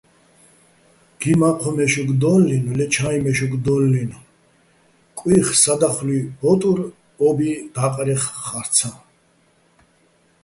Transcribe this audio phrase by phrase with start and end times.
[1.19, 4.23] გი მაჴოჼ მე́შოკ დო́ლლინო̆, ლე ჩა́იჼ მე́შოკ დო́ლლინო̆
[5.17, 6.79] კუჲხი̆ სადა́ხლუჲ ბო́ტურ
[7.27, 8.89] ო́ბი და́ყრეხ ხა́რცაჼ.